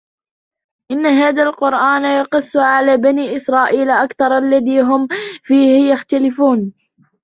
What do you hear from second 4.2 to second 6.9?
الَّذِي هُمْ فِيهِ يَخْتَلِفُونَ